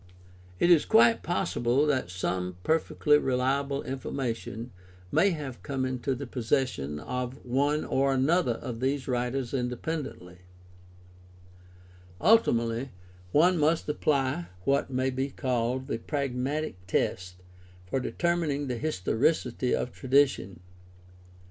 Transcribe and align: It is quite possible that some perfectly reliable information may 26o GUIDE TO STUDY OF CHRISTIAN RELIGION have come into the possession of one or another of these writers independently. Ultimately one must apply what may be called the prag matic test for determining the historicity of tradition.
It 0.59 0.71
is 0.71 0.83
quite 0.83 1.21
possible 1.21 1.85
that 1.85 2.09
some 2.09 2.57
perfectly 2.63 3.19
reliable 3.19 3.83
information 3.83 4.71
may 5.11 5.11
26o 5.11 5.13
GUIDE 5.13 5.13
TO 5.13 5.13
STUDY 5.13 5.13
OF 5.13 5.13
CHRISTIAN 5.13 5.13
RELIGION 5.13 5.45
have 5.45 5.63
come 5.63 5.85
into 5.85 6.15
the 6.15 6.27
possession 6.27 6.99
of 6.99 7.45
one 7.45 7.85
or 7.85 8.11
another 8.11 8.53
of 8.53 8.79
these 8.79 9.07
writers 9.07 9.53
independently. 9.53 10.37
Ultimately 12.19 12.89
one 13.31 13.59
must 13.59 13.87
apply 13.87 14.47
what 14.63 14.89
may 14.89 15.11
be 15.11 15.29
called 15.29 15.85
the 15.85 15.99
prag 15.99 16.35
matic 16.35 16.73
test 16.87 17.35
for 17.85 17.99
determining 17.99 18.65
the 18.65 18.77
historicity 18.79 19.75
of 19.75 19.91
tradition. 19.91 20.61